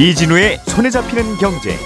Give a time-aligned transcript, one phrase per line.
[0.00, 1.76] 이진우의 손에 잡히는 경제.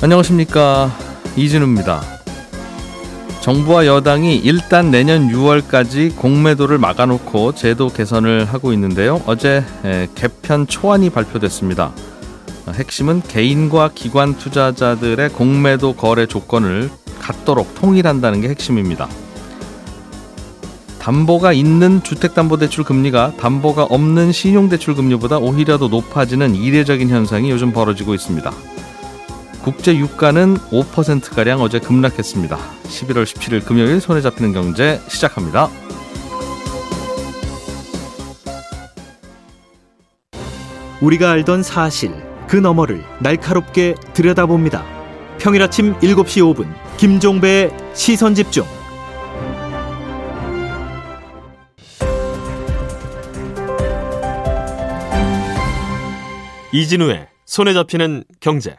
[0.00, 0.90] 안녕하십니까
[1.36, 2.00] 이진우입니다.
[3.42, 9.20] 정부와 여당이 일단 내년 6월까지 공매도를 막아놓고 제도 개선을 하고 있는데요.
[9.26, 9.62] 어제
[10.14, 11.92] 개편 초안이 발표됐습니다.
[12.72, 16.88] 핵심은 개인과 기관 투자자들의 공매도 거래 조건을
[17.20, 19.06] 같도록 통일한다는 게 핵심입니다.
[21.06, 28.12] 담보가 있는 주택담보대출 금리가 담보가 없는 신용대출 금리보다 오히려 더 높아지는 이례적인 현상이 요즘 벌어지고
[28.12, 28.50] 있습니다.
[29.62, 32.58] 국제 유가는 5%가량 어제 급락했습니다.
[32.88, 35.70] 11월 17일 금요일 손에 잡히는 경제 시작합니다.
[41.00, 42.10] 우리가 알던 사실
[42.48, 44.84] 그 너머를 날카롭게 들여다봅니다.
[45.38, 48.75] 평일 아침 7시 5분 김종배의 시선 집중.
[56.80, 58.76] 이진우의 손에 잡히는 경제.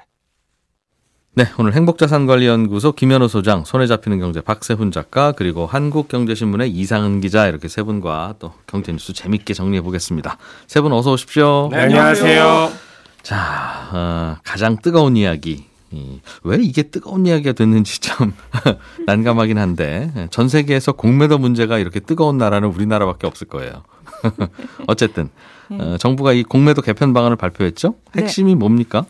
[1.33, 7.67] 네, 오늘 행복자산관리연구소 김현우 소장, 손에 잡히는 경제 박세훈 작가, 그리고 한국경제신문의 이상은 기자 이렇게
[7.67, 10.37] 세 분과 또 경제 뉴스 재밌게 정리해 보겠습니다.
[10.67, 11.69] 세 분 어서 오십시오.
[11.71, 12.71] 네, 안녕하세요.
[13.23, 15.65] 자, 어, 가장 뜨거운 이야기.
[15.89, 18.33] 이, 왜 이게 뜨거운 이야기가 됐는지 참
[19.07, 23.83] 난감하긴 한데 전 세계에서 공매도 문제가 이렇게 뜨거운 나라는 우리나라밖에 없을 거예요.
[24.87, 25.29] 어쨌든
[25.69, 27.95] 어, 정부가 이 공매도 개편 방안을 발표했죠.
[28.15, 28.55] 핵심이 네.
[28.59, 29.05] 뭡니까?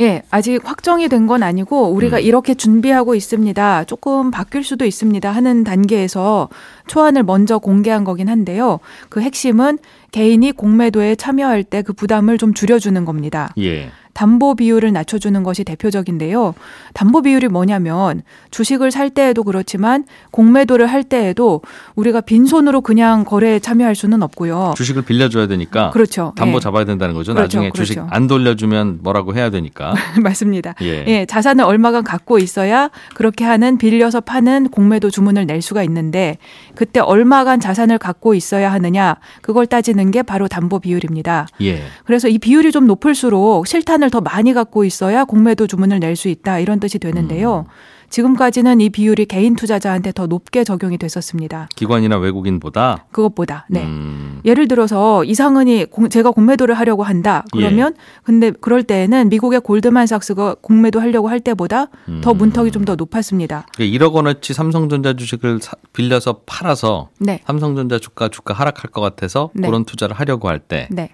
[0.00, 2.22] 예, 아직 확정이 된 건 아니고 우리가 음.
[2.22, 3.84] 이렇게 준비하고 있습니다.
[3.84, 5.30] 조금 바뀔 수도 있습니다.
[5.30, 6.48] 하는 단계에서
[6.86, 8.80] 초안을 먼저 공개한 거긴 한데요.
[9.10, 9.78] 그 핵심은
[10.12, 13.52] 개인이 공매도에 참여할 때 그 부담을 좀 줄여주는 겁니다.
[13.58, 13.90] 예.
[14.12, 16.54] 담보 비율을 낮춰주는 것이 대표적인데요.
[16.94, 21.62] 담보 비율이 뭐냐면 주식을 살 때에도 그렇지만 공매도를 할 때에도
[21.94, 24.74] 우리가 빈손으로 그냥 거래에 참여할 수는 없고요.
[24.76, 25.90] 주식을 빌려줘야 되니까.
[25.90, 26.32] 그렇죠.
[26.36, 26.62] 담보 네.
[26.62, 27.32] 잡아야 된다는 거죠.
[27.32, 27.58] 그렇죠.
[27.58, 27.86] 나중에 그렇죠.
[27.86, 29.94] 주식 안 돌려주면 뭐라고 해야 되니까.
[30.22, 30.74] 맞습니다.
[30.82, 31.04] 예.
[31.06, 31.26] 예.
[31.26, 36.38] 자산을 얼마간 갖고 있어야 그렇게 하는 빌려서 파는 공매도 주문을 낼 수가 있는데
[36.74, 41.46] 그때 얼마간 자산을 갖고 있어야 하느냐 그걸 따지는 게 바로 담보 비율입니다.
[41.62, 41.82] 예.
[42.04, 46.28] 그래서 이 비율이 좀 높을수록 실탄 을 더 많이 갖고 있어야 공매도 주문을 낼 수
[46.28, 47.66] 있다 이런 뜻이 되는데요.
[47.68, 48.00] 음.
[48.10, 51.68] 지금까지는 이 비율이 개인 투자자한테 더 높게 적용이 됐었습니다.
[51.76, 53.84] 기관이나 외국인보다 그것보다 네.
[53.84, 54.40] 음.
[54.44, 57.44] 예를 들어서 이상은이 공, 제가 공매도를 하려고 한다.
[57.52, 58.02] 그러면 예.
[58.24, 62.20] 근데 그럴 때에는 미국의 골드만삭스가 공매도 하려고 할 때보다 음.
[62.22, 63.66] 더 문턱이 좀 더 높았습니다.
[63.74, 67.40] 1억 그러니까 원어치 삼성전자 주식을 사, 빌려서 팔아서 네.
[67.46, 69.68] 삼성전자 주가 주가 하락할 것 같아서 네.
[69.68, 70.88] 그런 투자를 하려고 할 때.
[70.90, 71.10] 네.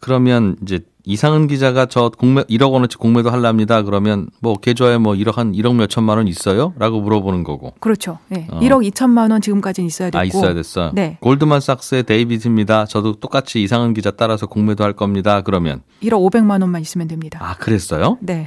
[0.00, 3.82] 그러면 이제 이상은 기자가 저 공매 1억 원어치 공매도 할랍니다.
[3.82, 6.74] 그러면 뭐 계좌에 뭐 1억 한 1억 몇 천만 원 있어요?
[6.78, 7.72] 라고 물어보는 거고.
[7.80, 8.18] 그렇죠.
[8.28, 8.46] 네.
[8.50, 8.60] 어.
[8.60, 10.18] 1억 2천만 원 지금까지는 있어야 됐고.
[10.18, 10.90] 아, 있어야 됐어.
[10.92, 11.16] 네.
[11.22, 12.84] 골드만삭스의 데이비드입니다.
[12.84, 15.40] 저도 똑같이 이상은 기자 따라서 공매도 할 겁니다.
[15.40, 17.38] 그러면 1억 500만 원만 있으면 됩니다.
[17.42, 18.18] 아, 그랬어요?
[18.20, 18.46] 네.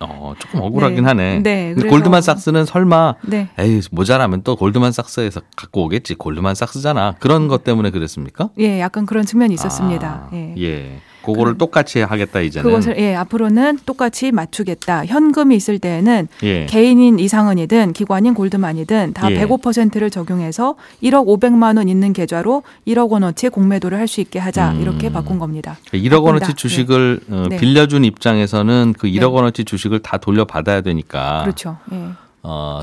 [0.00, 1.02] 어, 조금 억울하긴 네.
[1.02, 1.38] 하네.
[1.42, 1.74] 네.
[1.74, 3.48] 근데 골드만삭스는 설마 네.
[3.58, 6.14] 에이, 모자라면 또 골드만삭스에서 갖고 오겠지.
[6.14, 7.16] 골드만삭스잖아.
[7.18, 8.50] 그런 것 때문에 그랬습니까?
[8.58, 10.28] 예, 약간 그런 측면이 있었습니다.
[10.30, 10.54] 아, 예.
[10.58, 11.00] 예.
[11.32, 12.68] 그거를 그, 똑같이 하겠다 이제는.
[12.68, 15.06] 그것을 예 앞으로는 똑같이 맞추겠다.
[15.06, 16.66] 현금이 있을 때에는 예.
[16.66, 19.46] 개인인 이상은이든 기관인 골드만이든 다 예.
[19.46, 24.80] 105%를 적용해서 1억 500만 원 있는 계좌로 1억 원어치 공매도를 할 수 있게 하자 음.
[24.80, 25.76] 이렇게 바꾼 겁니다.
[25.92, 27.36] 1억 그러니까 원어치 주식을 네.
[27.36, 27.56] 어, 네.
[27.58, 29.24] 빌려준 입장에서는 그 1억 네.
[29.26, 31.42] 원어치 주식을 다 돌려받아야 되니까.
[31.42, 31.76] 그렇죠.
[31.92, 32.08] 예.
[32.42, 32.82] 어,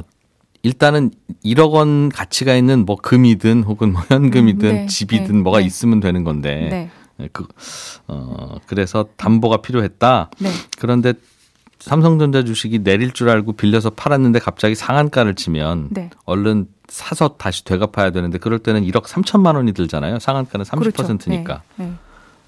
[0.63, 1.11] 일단은
[1.44, 5.66] 1억 원 가치가 있는 뭐 금이든 혹은 뭐 현금이든 음, 네, 집이든 네, 뭐가 네.
[5.66, 6.69] 있으면 되는 건데 네.
[6.69, 6.89] 네,
[7.31, 7.48] 그,
[8.08, 10.30] 어, 그래서 담보가 필요했다.
[10.40, 10.50] 네.
[10.80, 11.14] 그런데
[11.80, 16.09] 삼성전자 주식이 내릴 줄 알고 빌려서 팔았는데 갑자기 상한가를 치면 네.
[16.26, 20.20] 얼른 사서 다시 되갚아야 되는데 그럴 때는 1억 3천만 원이 들잖아요.
[20.20, 21.44] 상한가는 30%니까.
[21.44, 21.62] 그렇죠.
[21.76, 21.86] 네.
[21.86, 21.94] 네.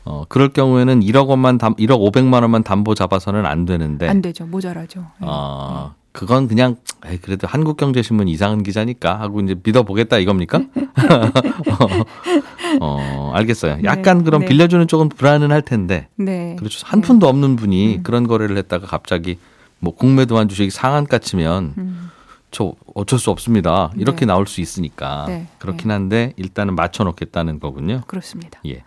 [0.05, 4.07] 어, 그럴 경우에는 1억 원만 담, 1억 500만 원만 담보 잡아서는 안 되는데.
[4.07, 4.45] 안 되죠.
[4.45, 5.01] 모자라죠.
[5.19, 5.27] 네.
[5.29, 10.57] 어, 그건 그냥 에이, 그래도 한국경제신문 이상한 기자니까 하고 이제 믿어보겠다 이겁니까?
[12.81, 13.75] 어, 어, 알겠어요.
[13.75, 14.47] 네, 약간 네, 그럼 네.
[14.47, 16.07] 빌려주는 쪽은 불안은 할 텐데.
[16.15, 16.55] 네.
[16.57, 16.87] 그렇죠.
[16.87, 18.03] 한 푼도 없는 분이 음.
[18.03, 19.37] 그런 거래를 했다가 갑자기
[19.77, 22.09] 뭐 공매도한 주식이 상한가 치면 음.
[22.49, 23.91] 저 어쩔 수 없습니다.
[23.95, 24.25] 이렇게 네.
[24.25, 25.25] 나올 수 있으니까.
[25.27, 28.01] 네, 그렇긴 한데 일단은 맞춰 놓겠다는 거군요.
[28.07, 28.59] 그렇습니다.
[28.65, 28.81] 예.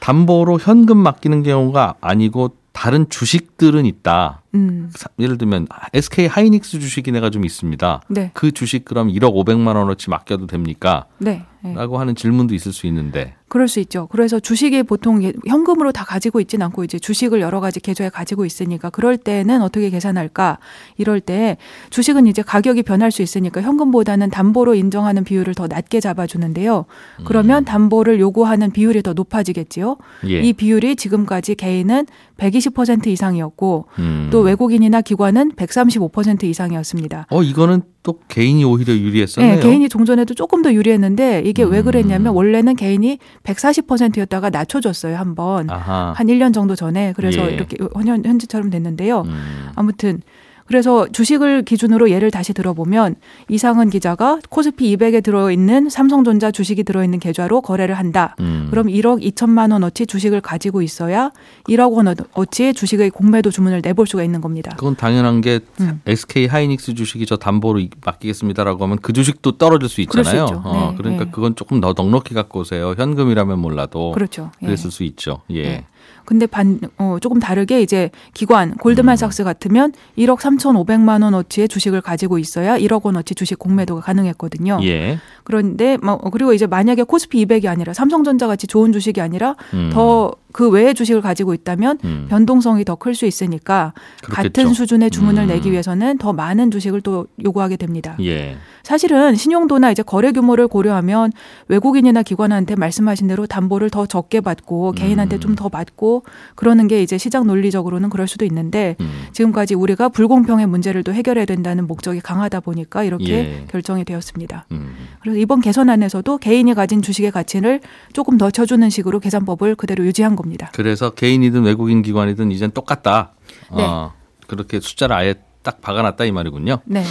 [0.00, 4.42] 담보로 현금 맡기는 경우가 아니고 다른 주식들은 있다.
[4.54, 4.90] 음.
[5.18, 8.02] 예를 들면 SK 하이닉스 주식이 내가 좀 있습니다.
[8.08, 8.30] 네.
[8.34, 11.06] 그 주식 그럼 1억 500만 원어치 맡겨도 됩니까?
[11.18, 11.46] 네.
[11.62, 11.72] 네.
[11.72, 13.36] 라고 하는 질문도 있을 수 있는데.
[13.48, 14.08] 그럴 수 있죠.
[14.10, 18.44] 그래서 주식이 보통 예- 현금으로 다 가지고 있진 않고 이제 주식을 여러 가지 계좌에 가지고
[18.46, 20.58] 있으니까 그럴 때는 어떻게 계산할까?
[20.96, 21.56] 이럴 때
[21.90, 26.86] 주식은 이제 가격이 변할 수 있으니까 현금보다는 담보로 인정하는 비율을 더 낮게 잡아주는데요.
[27.26, 29.98] 그러면 담보를 요구하는 비율이 더 높아지겠지요.
[30.28, 30.40] 예.
[30.40, 32.06] 이 비율이 지금까지 개인은
[32.38, 34.28] 120% 이상이었고 음.
[34.32, 37.26] 또 외국인이나 기관은 135% 이상이었습니다.
[37.30, 39.54] 어 이거는 또 개인이 오히려 유리했었네요.
[39.56, 41.84] 네, 개인이 종전에도 조금 더 유리했는데 이게 왜 음.
[41.84, 45.70] 그랬냐면 원래는 개인이 140%였다가 낮춰줬어요 한 번.
[45.70, 46.12] 아하.
[46.16, 47.54] 한 1년 정도 전에 그래서 예.
[47.54, 49.22] 이렇게 현, 현재처럼 됐는데요.
[49.22, 49.70] 음.
[49.74, 50.22] 아무튼
[50.66, 53.16] 그래서 주식을 기준으로 예를 다시 들어보면
[53.48, 58.34] 이상은 기자가 코스피 200에 들어있는 삼성전자 주식이 들어있는 계좌로 거래를 한다.
[58.40, 58.68] 음.
[58.70, 61.30] 그럼 1억 2천만 원어치 주식을 가지고 있어야
[61.68, 64.74] 1억 원어치의 주식의 공매도 주문을 내볼 수가 있는 겁니다.
[64.76, 66.00] 그건 당연한 게 음.
[66.06, 70.44] SK 하이닉스 주식이 저 담보로 이- 맡기겠습니다라고 하면 그 주식도 떨어질 수수 있잖아요.
[70.44, 70.62] 있죠.
[70.64, 71.30] 어, 네, 그러니까 네.
[71.30, 72.94] 그건 조금 더 넉넉히 갖고 오세요.
[72.96, 74.50] 현금이라면 몰라도 그렇죠.
[74.62, 74.66] 예.
[74.66, 75.42] 그랬을 수 있죠.
[75.50, 75.62] 예.
[75.62, 75.86] 네.
[76.24, 78.76] 근데 반, 어, 조금 다르게 이제 기관, 음.
[78.76, 84.80] 골드만삭스 같으면 1억 3,500만 원어치의 주식을 가지고 있어야 1억 원어치 주식 공매도가 가능했거든요.
[84.82, 85.18] 예.
[85.44, 89.90] 그런데, 뭐, 그리고 이제 만약에 코스피 200이 아니라 삼성전자 같이 좋은 주식이 아니라 음.
[89.92, 92.26] 더그 외의 주식을 가지고 있다면 음.
[92.28, 93.92] 변동성이 더 클 수 있으니까
[94.22, 94.42] 그렇겠죠.
[94.62, 95.48] 같은 수준의 주문을 음.
[95.48, 98.16] 내기 위해서는 더 많은 주식을 또 요구하게 됩니다.
[98.20, 98.56] 예.
[98.82, 101.32] 사실은 신용도나 이제 거래 규모를 고려하면
[101.68, 105.40] 외국인이나 기관한테 말씀하신 대로 담보를 더 적게 받고 개인한테 음.
[105.40, 106.13] 좀더 받고
[106.54, 109.26] 그러는 게 이제 시장 논리적으로는 그럴 수도 있는데 음.
[109.32, 113.66] 지금까지 우리가 불공평의 문제를 또 해결해야 된다는 목적이 강하다 보니까 이렇게 예.
[113.70, 114.66] 결정이 되었습니다.
[114.72, 114.94] 음.
[115.20, 117.80] 그래서 이번 개선안에서도 개인이 가진 주식의 가치를
[118.12, 120.70] 조금 더 쳐주는 식으로 계산법을 그대로 유지한 겁니다.
[120.74, 123.32] 그래서 개인이든 외국인 기관이든 이젠 똑같다.
[123.74, 123.82] 네.
[123.82, 124.12] 어,
[124.46, 126.78] 그렇게 숫자를 아예 딱 박아놨다 이 말이군요.
[126.84, 127.02] 네.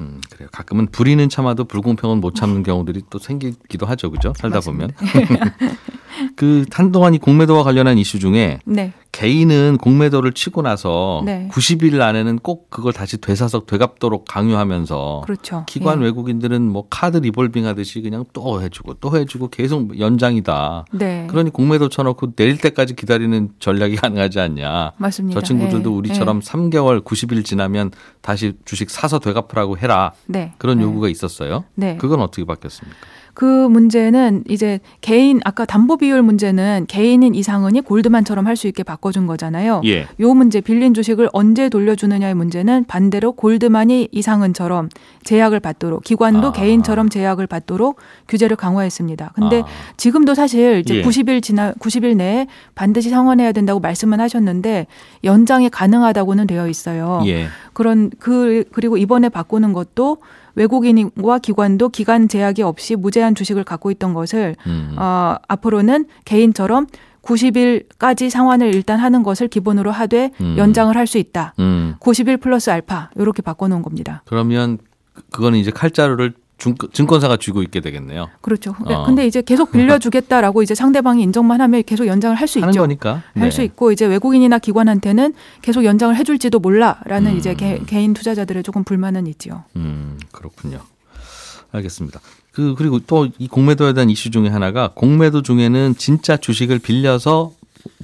[0.00, 0.48] 음, 그래요.
[0.52, 4.32] 가끔은 불의는 참아도 불공평은 못 참는 경우들이 또 생기기도 하죠, 그죠?
[4.36, 4.92] 살다 보면.
[6.36, 8.92] 그 한동안 이 공매도와 관련한 이슈 중에 네.
[9.12, 11.48] 개인은 공매도를 치고 나서 네.
[11.52, 15.64] 90일 안에는 꼭 그걸 다시 되사석 되갚도록 강요하면서 그렇죠.
[15.66, 16.04] 기관 예.
[16.04, 20.84] 외국인들은 뭐 카드 리볼빙 하듯이 그냥 또 해주고 또 해주고 계속 연장이다.
[20.92, 21.26] 네.
[21.28, 24.92] 그러니 공매도 쳐놓고 내릴 때까지 기다리는 전략이 가능하지 않냐.
[24.96, 25.40] 맞습니다.
[25.40, 25.94] 저 친구들도 예.
[25.94, 26.40] 우리처럼 예.
[26.40, 27.90] 3개월 90일 지나면
[28.20, 30.12] 다시 주식 사서 되갚으라고 해라.
[30.26, 30.52] 네.
[30.58, 30.84] 그런 네.
[30.84, 31.64] 요구가 있었어요.
[31.74, 31.96] 네.
[31.96, 32.96] 그건 어떻게 바뀌었습니까?
[33.34, 39.26] 그 문제는 이제 개인 아까 담보 비율 문제는 개인인 이상은이 골드만처럼 할 수 있게 바꿔준
[39.26, 39.80] 거잖아요.
[39.86, 40.06] 예.
[40.20, 44.90] 요 문제 빌린 주식을 언제 돌려주느냐의 문제는 반대로 골드만이 이상은처럼
[45.24, 46.52] 제약을 받도록 기관도 아.
[46.52, 47.98] 개인처럼 제약을 받도록
[48.28, 49.32] 규제를 강화했습니다.
[49.34, 49.66] 근데 아.
[49.96, 51.02] 지금도 사실 이제 예.
[51.02, 54.86] 90일 지나 90일 내에 반드시 상환해야 된다고 말씀은 하셨는데
[55.24, 57.22] 연장이 가능하다고는 되어 있어요.
[57.26, 57.46] 예.
[57.72, 60.18] 그런 그 그리고 이번에 바꾸는 것도
[60.54, 64.94] 외국인과 기관도 기간 제약이 없이 무제한 주식을 갖고 있던 것을 음.
[64.98, 66.86] 어, 앞으로는 개인처럼
[67.22, 70.54] 90일까지 상환을 일단 하는 것을 기본으로 하되 음.
[70.58, 71.54] 연장을 할 수 있다.
[71.58, 71.94] 음.
[72.00, 74.22] 90일 플러스 알파 이렇게 바꿔놓은 겁니다.
[74.26, 74.78] 그러면
[75.14, 78.28] 그- 그거는 이제 칼자루를 중, 증권사가 쥐고 있게 되겠네요.
[78.42, 78.76] 그렇죠.
[78.84, 79.04] 어.
[79.06, 82.82] 근데 이제 계속 빌려주겠다라고 이제 상대방이 인정만 하면 계속 연장을 할수 하는 있죠.
[82.82, 83.22] 거니까.
[83.34, 87.36] 할수 있고 이제 외국인이나 기관한테는 계속 연장을 해줄지도 몰라라는 음.
[87.38, 89.64] 이제 개, 개인 투자자들의 조금 불만은 있지요.
[89.74, 90.80] 음, 그렇군요.
[91.72, 92.20] 알겠습니다.
[92.52, 97.52] 그 그리고 또 이 공매도에 대한 이슈 중에 하나가 공매도 중에는 진짜 주식을 빌려서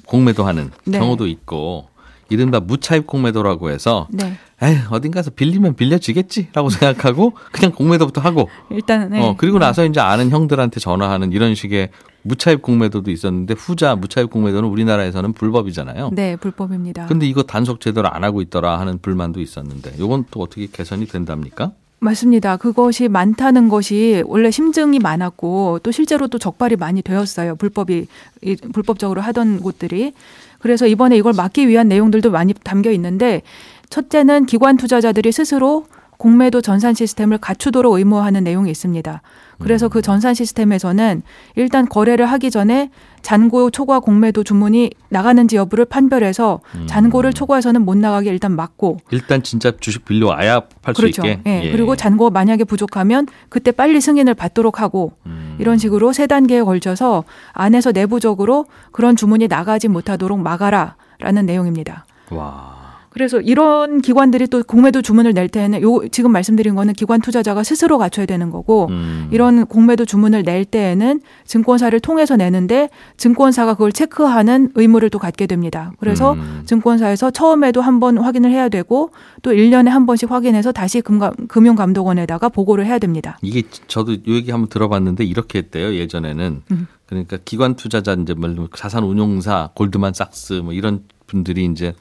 [0.07, 0.99] 공매도하는 네.
[0.99, 1.89] 경우도 있고
[2.29, 9.11] 이른바 무차입 공매도라고 해서 네, 에이 어딘 가서 빌리면 빌려지겠지라고 생각하고 그냥 공매도부터 하고 일단
[9.11, 9.21] 네.
[9.21, 11.91] 어 그리고 나서 이제 아는 형들한테 전화하는 이런 식의
[12.23, 16.11] 무차입 공매도도 있었는데 후자 무차입 공매도는 우리나라에서는 불법이잖아요.
[16.13, 17.07] 네 불법입니다.
[17.07, 21.73] 근데 이거 단속 제대로 안 하고 있더라 하는 불만도 있었는데 이건 또 어떻게 개선이 된답니까?
[22.11, 22.57] 맞습니다.
[22.57, 27.57] 그것이 많다는 것이 원래 심증이 많았고 또 실제로 또 적발이 많이 되었어요.
[27.57, 28.07] 불법이
[28.43, 30.13] 이- 불법적으로 하던 곳들이.
[30.61, 33.43] 그래서 이번에 이걸 막기 위한 내용들도 많이 담겨 있는데
[33.91, 35.87] 첫째는 기관 투자자들이 스스로
[36.17, 39.21] 공매도 전산 시스템을 갖추도록 의무화하는 내용이 있습니다.
[39.59, 41.23] 그래서 그 전산 시스템에서는
[41.55, 42.91] 일단 거래를 하기 전에
[43.23, 49.73] 잔고 초과 공매도 주문이 나가는지 여부를 판별해서 잔고를 초과해서는 못 나가게 일단 막고 일단 진짜
[49.81, 51.27] 주식 빌려 와야 팔수 그렇죠.
[51.27, 51.41] 있게.
[51.47, 51.73] 예.
[51.73, 55.57] 그리고 잔고 만약에 부족하면 그때 빨리 승인을 받도록 하고 음.
[55.59, 62.05] 이런 식으로 세 단계에 걸쳐서 안에서 내부적으로 그런 주문이 나가지 못하도록 막아라라는 내용입니다.
[62.31, 62.76] 와.
[63.17, 67.97] 그래서 이런 기관들이 또 공매도 주문을 낼 때는 요 지금 말씀드린 거는 기관 투자자가 스스로
[67.97, 69.29] 갖춰야 되는 거고 음.
[69.31, 75.93] 이런 공매도 주문을 낼 때에는 증권사를 통해서 내는데 증권사가 그걸 체크하는 의무를 또 갖게 됩니다.
[75.99, 76.63] 그래서 음.
[76.67, 82.51] 증권사에서 처음에도 한 번 확인을 해야 되고 또 1년에 한 번씩 확인해서 다시 금감, 금융감독원에다가
[82.51, 83.39] 보고를 해야 됩니다.
[83.41, 86.87] 이게 저도 요 얘기 한번 들어봤는데 이렇게 했대요 예전에는 음.
[87.07, 91.95] 그러니까 기관 투자자 이제 뭐 자산 운용사 골드만삭스 뭐 이런 분들이 이제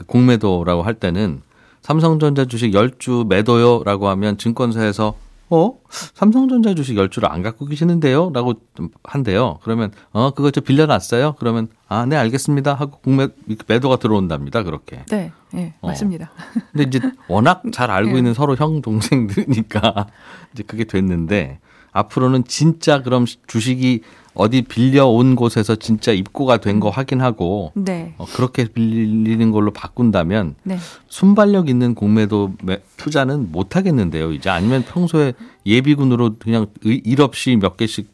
[0.00, 1.42] 그 공매도라고 할 때는
[1.82, 5.14] 삼성전자 주식 10주 매도요라고 하면 증권사에서
[5.50, 5.78] 어?
[5.90, 8.30] 삼성전자 주식 10주를 안 갖고 계시는데요?
[8.32, 8.54] 라고
[9.02, 9.58] 한대요.
[9.62, 11.34] 그러면 어, 그거 저 빌려놨어요?
[11.38, 12.72] 그러면 아, 네, 알겠습니다.
[12.72, 13.28] 하고 공매
[13.66, 14.62] 매도가 들어온답니다.
[14.62, 15.04] 그렇게.
[15.10, 15.88] 네, 네 어.
[15.88, 16.30] 맞습니다.
[16.72, 18.18] 근데 이제 워낙 잘 알고 예.
[18.18, 20.06] 있는 서로 형 동생들이니까
[20.54, 21.58] 이제 그게 됐는데
[21.92, 24.00] 앞으로는 진짜 그럼 주식이
[24.34, 30.78] 어디 빌려온 곳에서 진짜 입고가 된 거 확인하고 네, 어, 그렇게 빌리는 걸로 바꾼다면 네.
[31.08, 34.32] 순발력 있는 공매도 매- 투자는 못 하겠는데요.
[34.32, 35.32] 이제 아니면 평소에
[35.66, 38.08] 예비군으로 그냥 의- 일 없이 몇 개씩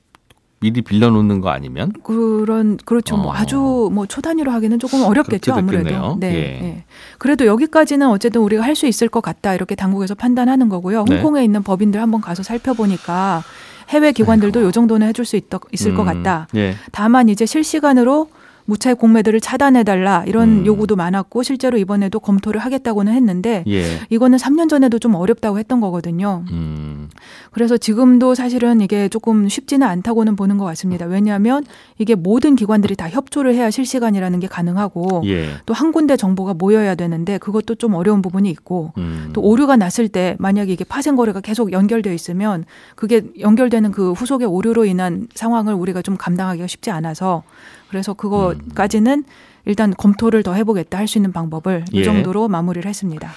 [0.61, 3.17] 미리 빌려놓는 거 아니면 그런 그렇죠.
[3.17, 3.35] 뭐 어.
[3.35, 6.17] 아주 뭐 초단위로 하기는 조금 어렵겠죠 아무래도.
[6.19, 6.61] 네, 예.
[6.61, 6.85] 네.
[7.19, 11.05] 그래도 여기까지는 어쨌든 우리가 할 수 있을 것 같다 이렇게 당국에서 판단하는 거고요.
[11.09, 11.17] 네.
[11.17, 13.43] 홍콩에 있는 법인들 한번 가서 살펴보니까
[13.89, 16.47] 해외 기관들도 요 정도는 해줄 수 있, 있을 것 음, 같다.
[16.57, 16.75] 예.
[16.93, 18.29] 다만 이제 실시간으로
[18.67, 20.67] 무차익 공매도를 차단해달라 이런 음.
[20.67, 23.85] 요구도 많았고 실제로 이번에도 검토를 하겠다고는 했는데 예.
[24.11, 26.45] 이거는 3년 전에도 좀 어렵다고 했던 거거든요.
[26.51, 27.09] 음.
[27.53, 31.07] 그래서 지금도 사실은 이게 조금 쉽지는 않다고는 보는 것 같습니다.
[31.07, 31.65] 왜냐하면
[31.99, 35.49] 이게 모든 기관들이 다 협조를 해야 실시간이라는 게 가능하고 예.
[35.65, 39.31] 또한 군데 정보가 모여야 되는데 그것도 좀 어려운 부분이 있고 음.
[39.33, 42.65] 또 오류가 났을 때 만약에 이게 파생 거래가 계속 연결되어 있으면
[42.97, 47.45] 그게 연결되는 그 후속의 오류로 인한 상황을 우리가 좀 감당하기가 쉽지 않아서
[47.89, 49.25] 그래서 그거까지는
[49.65, 52.01] 일단 검토를 더 해보겠다 할 수 있는 방법을 예.
[52.01, 53.31] 이 정도로 마무리를 했습니다.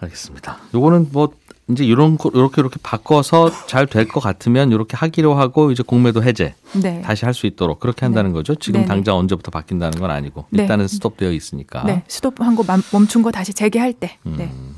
[0.00, 0.58] 알겠습니다.
[0.74, 1.30] 요거는 뭐
[1.68, 6.22] 이제 이런 거 이렇게 이렇게 바꿔서 잘 될 것 같으면 이렇게 하기로 하고 이제 공매도
[6.22, 7.00] 해제 네.
[7.02, 8.54] 다시 할 수 있도록 그렇게 한다는 거죠.
[8.54, 8.88] 지금 네네.
[8.88, 10.62] 당장 언제부터 바뀐다는 건 아니고 네.
[10.62, 11.82] 일단은 스톱되어 있으니까.
[11.84, 12.04] 네.
[12.08, 14.16] 스톱한 거 멈- 멈춘 거 다시 재개할 때.
[14.22, 14.44] 네.
[14.52, 14.76] 음,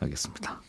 [0.00, 0.60] 알겠습니다.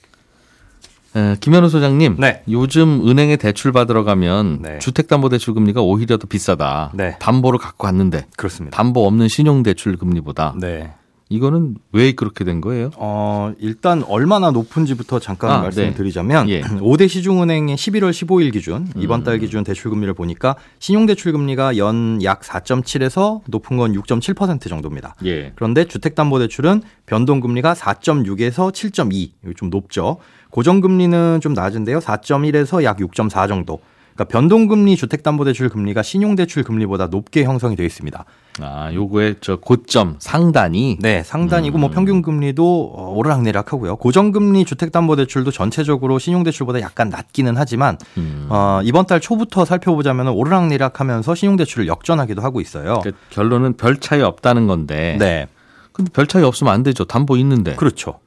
[1.16, 2.44] 에, 김현우 소장님, 네.
[2.50, 4.80] 요즘 은행에 대출 받으러 가면 네.
[4.80, 6.92] 주택담보대출 금리가 오히려 더 비싸다.
[6.94, 7.16] 네.
[7.20, 8.76] 담보를 갖고 왔는데 그렇습니다.
[8.76, 10.94] 담보 없는 신용대출 금리보다 네.
[11.36, 12.92] 이거는 왜 그렇게 된 거예요?
[12.96, 16.54] 어, 일단 얼마나 높은지부터 잠깐 아, 말씀드리자면 네.
[16.54, 16.62] 예.
[16.82, 19.24] 5대 시중은행의 11월 15일 기준 이번 음.
[19.24, 25.16] 달 기준 대출 금리를 보니까 신용 대출 금리가 연 약 4.7에서 높은 건 6.7% 정도입니다.
[25.26, 25.52] 예.
[25.56, 30.18] 그런데 주택 담보 대출은 변동 금리가 4.6에서 7.2, 여기 좀 높죠.
[30.50, 32.00] 고정 금리는 좀 낮은데요.
[32.00, 33.80] 4.1에서 약 6.4 정도.
[34.16, 38.24] 그러니까 변동금리 주택담보대출 금리가 신용대출 금리보다 높게 형성이 되어 있습니다.
[38.62, 41.82] 아, 요거의 저 고점 상단이 네, 상단이고 음.
[41.82, 43.98] 뭐 평균 금리도 어, 오르락내리락하고요.
[43.98, 48.48] 고정 금리 주택담보대출도 전체적으로 신용대출보다 약간 낮기는 하지만 음.
[48.50, 53.00] 어, 이번 달 초부터 살펴보자면 오르락내리락하면서 신용대출을 역전하기도 하고 있어요.
[53.02, 55.18] 그러니까 결론은 별 차이 없다는 건데.
[55.20, 55.48] 네,
[55.92, 57.04] 근데 별 차이 없으면 안 되죠.
[57.04, 57.76] 담보 있는데.
[57.76, 58.20] 그렇죠.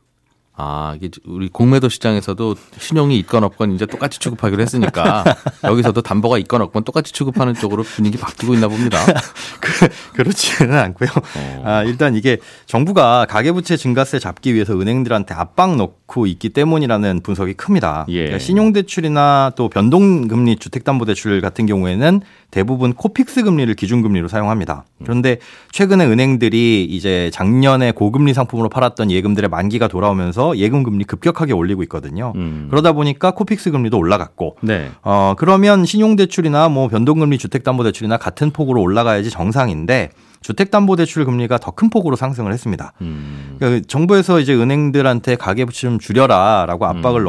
[0.60, 5.22] 아, 이게 우리 공매도 시장에서도 신용이 있건 없건 이제 똑같이 취급하기로 했으니까
[5.62, 8.98] 여기서도 담보가 있건 없건 똑같이 취급하는 쪽으로 분위기 바뀌고 있나 봅니다.
[10.14, 11.10] 그 렇지는 않고요.
[11.14, 11.62] 어.
[11.64, 18.06] 아, 일단 이게 정부가 가계부채 증가세 잡기 위해서 은행들한테 압박 넣고 있기 때문이라는 분석이 큽니다.
[18.08, 18.24] 예.
[18.24, 24.84] 그러니까 신용대출이나 또 변동금리 주택담보대출 같은 경우에는 대부분 코픽스 금리를 기준금리로 사용합니다.
[25.02, 25.38] 그런데
[25.70, 32.32] 최근에 은행들이 이제 작년에 고금리 상품으로 팔았던 예금들의 만기가 돌아오면서 예금 금리 급격하게 올리고 있거든요.
[32.36, 32.68] 음.
[32.70, 34.90] 그러다 보니까 코픽스 금리도 올라갔고 네.
[35.02, 42.16] 어, 그러면 신용대출이나 뭐 변동금리 주택담보대출이나 같은 폭으로 올라가야지 정상인데 주택담보대출 금리가 더 큰 폭으로
[42.16, 42.92] 상승을 했습니다.
[43.02, 43.54] 음.
[43.58, 47.26] 그러니까 정부에서 이제 은행들한테 가계부채 좀 줄여라라고 압박을 음.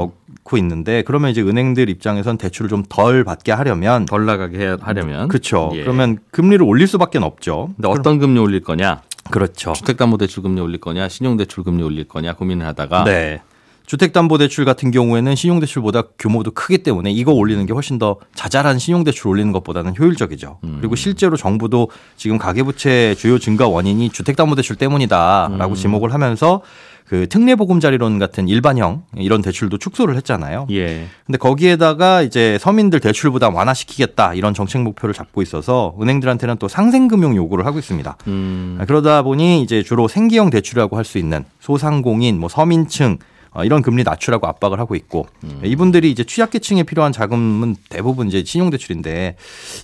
[0.49, 5.27] 넣고 있는데 그러면 이제 은행들 입장에선 대출을 좀 덜 받게 하려면 덜 나가게 해- 하려면
[5.27, 5.69] 그렇죠.
[5.75, 5.81] 예.
[5.83, 7.69] 그러면 금리를 올릴 수밖에 없죠.
[7.75, 9.01] 근데 어떤 금리 올릴 거냐?
[9.29, 9.73] 그렇죠.
[9.73, 11.07] 주택담보대출 금리 올릴 거냐?
[11.07, 12.33] 신용대출 금리 올릴 거냐?
[12.33, 13.41] 고민을 하다가 네.
[13.85, 19.51] 주택담보대출 같은 경우에는 신용대출보다 규모도 크기 때문에 이거 올리는 게 훨씬 더 자잘한 신용대출 올리는
[19.51, 20.59] 것보다는 효율적이죠.
[20.63, 20.77] 음.
[20.79, 25.75] 그리고 실제로 정부도 지금 가계부채 주요 증가 원인이 주택담보대출 때문이다라고 음.
[25.75, 26.61] 지목을 하면서
[27.09, 30.67] 그 특례 보금자리론 같은 일반형 이런 대출도 축소를 했잖아요.
[30.69, 31.07] 예.
[31.25, 37.35] 근데 거기에다가 이제 서민들 대출 부담 완화시키겠다 이런 정책 목표를 잡고 있어서 은행들한테는 또 상생금융
[37.35, 38.15] 요구를 하고 있습니다.
[38.27, 38.77] 음.
[38.79, 43.17] 아, 그러다 보니 이제 주로 생계형 대출이라고 할 수 있는 소상공인, 뭐 서민층 어,
[43.63, 45.61] 이런 금리 낮추라고 압박을 하고 있고 음.
[45.63, 49.35] 이분들이 이제 취약계층에 필요한 자금은 대부분 이제 신용대출인데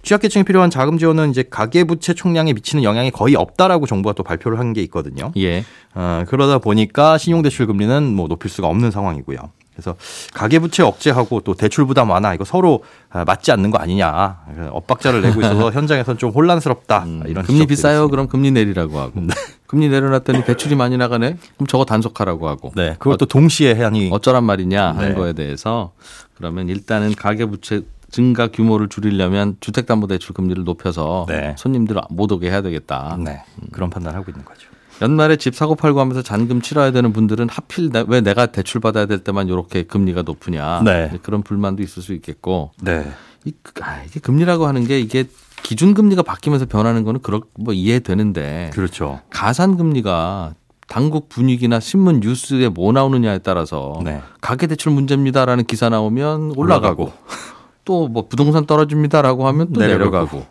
[0.04, 4.76] 취약계층에 필요한 자금 지원은 이제 가계부채 총량에 미치는 영향이 거의 없다라고 정부가 또 발표를 한
[4.76, 5.32] 게 있거든요.
[5.38, 5.64] 예.
[5.94, 9.38] 어, 그러다 보니까 신용대출 금리는 뭐 높일 수가 없는 상황이고요.
[9.76, 9.96] 그래서
[10.34, 14.40] 가계부채 억제하고 또 대출 부담 완화 이거 서로 아, 맞지 않는 거 아니냐
[14.72, 17.94] 엇박자를 내고 있어서 현장에서는 좀 혼란스럽다 음, 이런 금리 비싸요.
[17.96, 18.12] 있습니다.
[18.12, 19.22] 그럼 금리 내리라고 하고.
[19.68, 21.38] 금리 내려놨더니 대출이 많이 나가네.
[21.58, 22.72] 그럼 저거 단속하라고 하고.
[22.76, 25.16] 네, 그것도 동시에 해안이 어쩌란 말이냐 하는 네.
[25.16, 25.92] 거에 대해서
[26.36, 31.56] 그러면 일단은 가계부채 증가 규모를 줄이려면 주택담보대출 금리를 높여서 네.
[31.58, 33.18] 손님들 못 오게 해야 되겠다.
[33.20, 34.70] 네, 그런 판단을 하고 있는 거죠.
[35.02, 39.06] 연말에 집 사고 팔고 하면서 잔금 치러야 되는 분들은 하필 나- 왜 내가 대출 받아야
[39.06, 41.12] 될 때만 이렇게 금리가 높으냐 네.
[41.22, 43.06] 그런 불만도 있을 수 있겠고 네,
[43.44, 45.26] 이, 아, 이게 금리라고 하는 게 이게
[45.64, 49.20] 기준 금리가 바뀌면서 변하는 거는 그렇 뭐 이해되는데 그렇죠.
[49.30, 50.54] 가산 금리가
[50.88, 54.22] 당국 분위기나 신문 뉴스에 뭐 나오느냐에 따라서 네.
[54.42, 57.12] 가계 대출 문제입니다라는 기사 나오면 올라가고, 올라가고.
[57.86, 60.12] 또 뭐 부동산 떨어집니다라고 하면 또 내려가고.
[60.38, 60.46] 내려가고,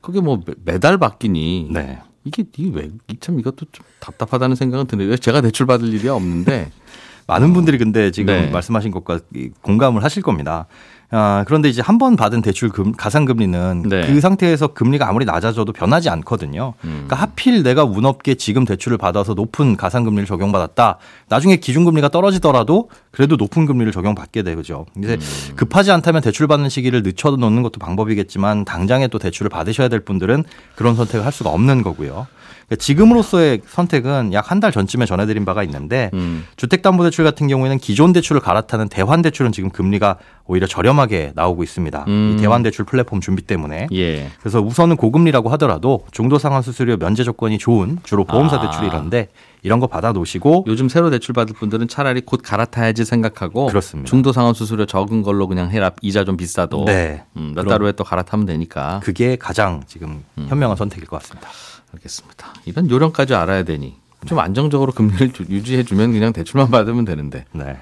[0.00, 1.98] 그게 뭐 매- 매달 바뀌니 네.
[2.24, 5.16] 이게 이게 왜참 이것도 좀 답답하다는 생각은 드네요.
[5.16, 6.70] 제가 대출 받을 일이 없는데
[7.26, 8.50] 많은 분들이 근데 지금 네.
[8.50, 10.66] 말씀하신 것과 이- 공감을 하실 겁니다.
[11.14, 14.06] 아, 그런데 이제 한 번 받은 대출 금, 가산금리는 네.
[14.06, 16.72] 그 상태에서 금리가 아무리 낮아져도 변하지 않거든요.
[16.84, 17.04] 음.
[17.06, 20.96] 그러니까 하필 내가 운 없게 지금 대출을 받아서 높은 가산금리를 적용받았다.
[21.28, 24.86] 나중에 기준금리가 떨어지더라도 그래도 높은 금리를 적용받게 되죠.
[24.98, 25.54] 이제 음.
[25.56, 30.96] 급하지 않다면 대출 받는 시기를 늦춰놓는 것도 방법이겠지만 당장에 또 대출을 받으셔야 될 분들은 그런
[30.96, 32.26] 선택을 할 수가 없는 거고요.
[32.66, 36.44] 그러니까 지금으로서의 선택은 약 한 달 전쯤에 전해드린 바가 있는데 음.
[36.56, 42.04] 주택담보대출 같은 경우에는 기존 대출을 갈아타는 대환대출은 지금 금리가 오히려 저렴하게 나오고 있습니다.
[42.06, 42.34] 음.
[42.36, 43.88] 이 대환대출 플랫폼 준비 때문에.
[43.92, 44.30] 예.
[44.40, 48.60] 그래서 우선은 고금리라고 하더라도 중도상환 수수료 면제 조건이 좋은 주로 보험사 아.
[48.60, 49.28] 대출이 이런데
[49.62, 54.08] 이런 거 받아 놓으시고 요즘 새로 대출 받을 분들은 차라리 곧 갈아타야지 생각하고 그렇습니다.
[54.08, 57.22] 중도 상환 수수료 적은 걸로 그냥 해라 이자 좀 비싸도 네.
[57.36, 60.46] 음, 몇 달 후에 또 갈아타면 되니까 그게 가장 지금 음.
[60.48, 61.48] 현명한 선택일 것 같습니다.
[61.94, 62.54] 알겠습니다.
[62.64, 63.94] 이런 요령까지 알아야 되니
[64.26, 67.76] 좀 안정적으로 금리를 주- 유지해 주면 그냥 대출만 받으면 되는데 네.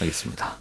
[0.00, 0.56] 알겠습니다.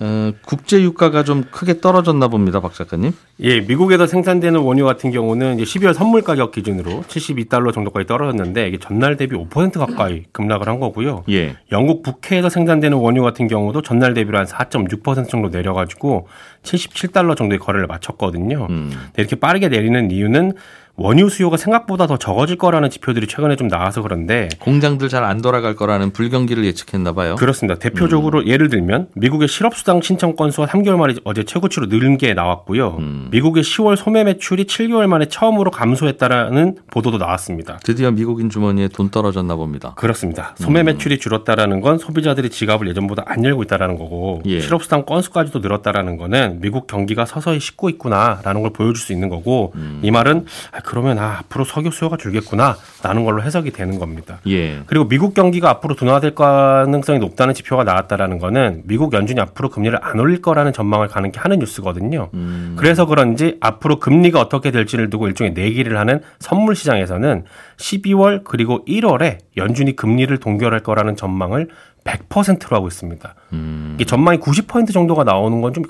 [0.00, 3.12] 어, 국제 유가가 좀 크게 떨어졌나 봅니다, 박 작가님.
[3.40, 8.78] 예, 미국에서 생산되는 원유 같은 경우는 이제 12월 선물 가격 기준으로 72달러 정도까지 떨어졌는데 이게
[8.78, 11.22] 전날 대비 5% 가까이 급락을 한 거고요.
[11.30, 11.56] 예.
[11.70, 16.26] 영국 북해에서 생산되는 원유 같은 경우도 전날 대비로 한 4.6% 정도 내려가지고
[16.64, 18.66] 77달러 정도의 거래를 마쳤거든요.
[18.68, 18.92] 음.
[19.16, 20.54] 이렇게 빠르게 내리는 이유는
[20.96, 25.74] 원유 수요가 생각보다 더 적어질 거라는 지표들이 최근에 좀 나와서 그런데 공장들 잘 안 돌아갈
[25.74, 27.36] 거라는 불경기를 예측했나 봐요.
[27.36, 27.78] 그렇습니다.
[27.78, 28.46] 대표적으로 음.
[28.46, 32.96] 예를 들면 미국의 실업수당 신청 건수가 3개월 만에 어제 최고치로 늘은 게 나왔고요.
[32.98, 33.28] 음.
[33.30, 37.80] 미국의 10월 소매 매출이 7개월 만에 처음으로 감소했다라는 보도도 나왔습니다.
[37.82, 39.94] 드디어 미국인 주머니에 돈 떨어졌나 봅니다.
[39.96, 40.54] 그렇습니다.
[40.58, 40.86] 소매 음.
[40.86, 44.60] 매출이 줄었다라는 건 소비자들이 지갑을 예전보다 안 열고 있다라는 거고 예.
[44.60, 50.00] 실업수당 건수까지도 늘었다라는 거는 미국 경기가 서서히 식고 있구나라는 걸 보여줄 수 있는 거고 음.
[50.02, 54.38] 이 말은 아, 그러면 아, 앞으로 석유 수요가 줄겠구나라는 걸로 해석이 되는 겁니다.
[54.46, 54.82] 예.
[54.86, 60.20] 그리고 미국 경기가 앞으로 둔화될 가능성이 높다는 지표가 나왔다라는 거는 미국 연준이 앞으로 금리를 안
[60.20, 62.30] 올릴 거라는 전망을 가는게 하는 뉴스거든요.
[62.34, 62.76] 음.
[62.78, 67.44] 그래서 그런지 앞으로 금리가 어떻게 될지를 두고 일종의 내기를 하는 선물 시장에서는
[67.76, 71.68] 12월 그리고 1월에 연준이 금리를 동결할 거라는 전망을
[72.04, 73.34] 100%로 하고 있습니다.
[73.54, 73.92] 음.
[73.94, 75.84] 이게 전망이 90% 정도가 나오는 건좀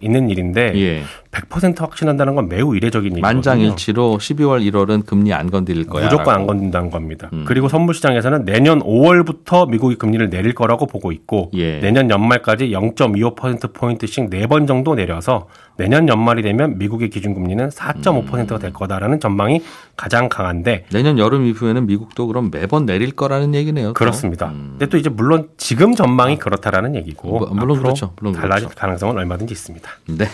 [0.00, 1.02] 있는 일인데 예.
[1.30, 3.34] 100% 확신한다는 건 매우 이례적인 일이거든요.
[3.34, 6.04] 만장일치로 12월 1월은 금리 안 건드릴 거야.
[6.04, 6.46] 무조건 안.
[6.46, 7.30] 건든다는 겁니다.
[7.32, 7.44] 음.
[7.46, 11.78] 그리고 선물 시장에서는 내년 5월부터 미국이 금리를 내릴 거라고 보고 있고 예.
[11.78, 19.20] 내년 연말까지 0.25% 포인트씩 4번 정도 내려서 내년 연말이 되면 미국의 기준금리는 4.5%가 될 거다라는
[19.20, 19.62] 전망이
[19.96, 23.88] 가장 강한데 내년 여름 이후에는 미국도 그럼 매번 내릴 거라는 얘기네요.
[23.88, 23.94] 또.
[23.94, 24.48] 그렇습니다.
[24.48, 24.70] 음.
[24.72, 28.12] 근데 또 이제 물론 지금 전망이 그렇다라는 얘기고 뭐, 물론 앞으로 그렇죠.
[28.16, 28.80] 물론 달라질 그렇죠.
[28.80, 29.90] 가능성은 얼마든지 있습니다.
[30.06, 30.28] 네.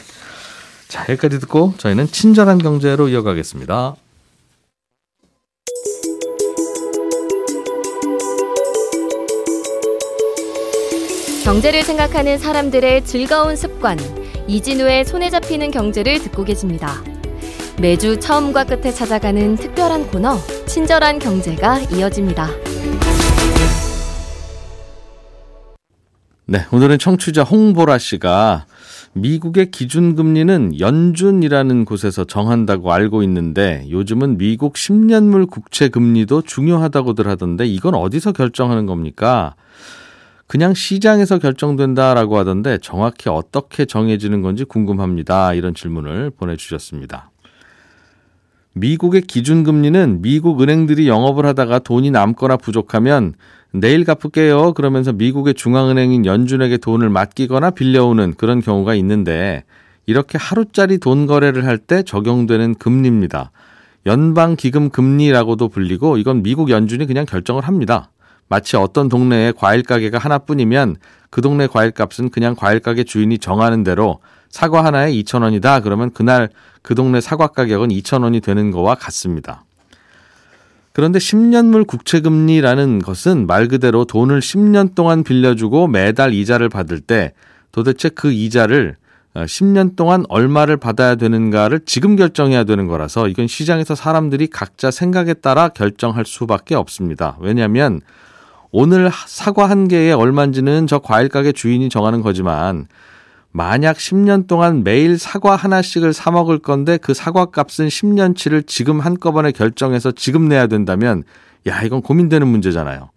[0.89, 3.97] 자, 여기까지 듣고 저희는 친절한 경제로 이어가겠습니다.
[11.45, 13.99] 경제를 생각하는 사람들의 즐거운 습관
[14.49, 17.03] 이진우의 손에 잡히는 경제를 듣고 계십니다.
[17.81, 22.49] 매주 처음과 끝에 찾아가는 특별한 코너 친절한 경제가 이어집니다.
[26.49, 28.67] 네, 오늘은 청취자 홍보라 씨가
[29.15, 37.97] 미국의 기준금리는 연준이라는 곳에서 정한다고 알고 있는데 요즘은 미국 10년물 국채 금리도 중요하다고들 하던데 이건
[37.97, 39.57] 어디서 결정하는 겁니까?
[40.47, 45.53] 그냥 시장에서 결정된다라고 하던데 정확히 어떻게 정해지는 건지 궁금합니다.
[45.55, 47.33] 이런 질문을 보내주셨습니다.
[48.75, 53.35] 미국의 기준금리는 미국 은행들이 영업을 하다가 돈이 남거나 부족하면
[53.81, 54.73] 내일 갚을게요.
[54.73, 59.65] 그러면서 미국의 중앙은행인 연준에게 돈을 맡기거나 빌려오는 그런 경우가 있는데
[60.07, 63.51] 이렇게 하루짜리 돈 거래를 할 때 적용되는 금리입니다.
[64.07, 68.11] 연방 기금 금리라고도 불리고 이건 미국 연준이 그냥 결정을 합니다.
[68.49, 70.97] 마치 어떤 동네에 과일 가게가 하나뿐이면
[71.29, 75.83] 그 동네 과일 값은 그냥 과일 가게 주인이 정하는 대로 사과 하나에 2,000원이다.
[75.83, 76.49] 그러면 그날
[76.81, 79.66] 그 동네 사과 가격은 2,000원이 되는 거와 같습니다.
[80.97, 87.35] 그런데 10년물 국채금리라는 것은 말 그대로 돈을 10년 동안 빌려주고 매달 이자를 받을 때
[87.71, 88.97] 도대체 그 이자를
[89.35, 95.35] 10년 어, 동안 얼마를 받아야 되는가를 지금 결정해야 되는 거라서 이건 시장에서 사람들이 각자 생각에
[95.35, 97.37] 따라 결정할 수밖에 없습니다.
[97.41, 98.01] 왜냐하면
[98.71, 102.87] 오늘 사과 한 개에 얼마인지는 저 과일 가게 주인이 정하는 거지만
[103.61, 109.51] 만약 10년 동안 매일 사과 하나씩을 사 먹을 건데 그 사과 값은 10년치를 지금 한꺼번에
[109.51, 111.23] 결정해서 지금 내야 된다면
[111.67, 113.09] 야, 이건 고민되는 문제잖아요.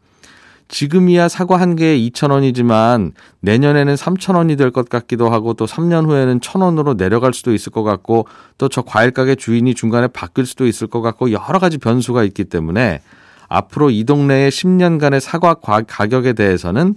[0.70, 6.96] 지금이야 사과 한 개에 2,000원이지만 내년에는 3,000원이 될 것 같기도 하고 또 3년 후에는 1,000원으로
[6.96, 8.26] 내려갈 수도 있을 것 같고
[8.58, 12.46] 또 저 과일 가게 주인이 중간에 바뀔 수도 있을 것 같고 여러 가지 변수가 있기
[12.46, 13.02] 때문에
[13.50, 16.96] 앞으로 이 동네의 10년간의 사과 가격에 대해서는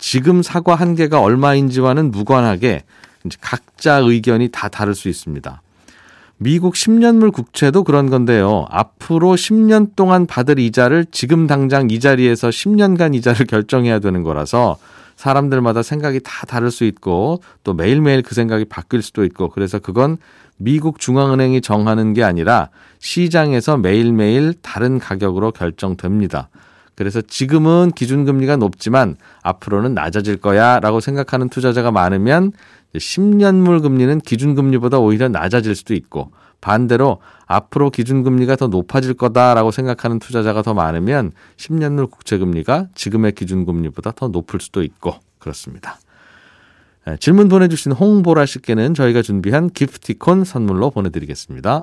[0.00, 2.82] 지금 사과 한 개가 얼마인지와는 무관하게
[3.40, 5.62] 각자 의견이 다 다를 수 있습니다.
[6.38, 8.64] 미국 10년물 국채도 그런 건데요.
[8.70, 14.78] 앞으로 10년 동안 받을 이자를 지금 당장 이 자리에서 10년간 이자를 결정해야 되는 거라서
[15.16, 20.16] 사람들마다 생각이 다 다를 수 있고 또 매일매일 그 생각이 바뀔 수도 있고 그래서 그건
[20.56, 26.48] 미국 중앙은행이 정하는 게 아니라 시장에서 매일매일 다른 가격으로 결정됩니다.
[27.00, 32.52] 그래서 지금은 기준금리가 높지만 앞으로는 낮아질 거야 라고 생각하는 투자자가 많으면
[32.94, 40.60] 10년물 금리는 기준금리보다 오히려 낮아질 수도 있고 반대로 앞으로 기준금리가 더 높아질 거다라고 생각하는 투자자가
[40.60, 45.98] 더 많으면 10년물 국채금리가 지금의 기준금리보다 더 높을 수도 있고 그렇습니다.
[47.18, 51.82] 질문 보내주신 홍보라 씨께는 저희가 준비한 기프티콘 선물로 보내드리겠습니다.